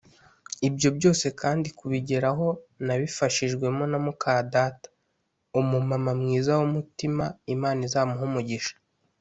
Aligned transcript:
Ibyo 0.67 0.89
byose 0.97 1.25
kandi 1.41 1.67
kubigeraho 1.77 2.47
nabifashijwemo 2.85 3.83
na 3.91 3.97
mukadata 4.05 4.87
(Umumama 5.59 6.11
mwiza 6.19 6.51
w’umutima 6.59 7.23
Imana 7.55 7.79
izamuhe 7.87 8.23
Umugisha) 8.29 8.73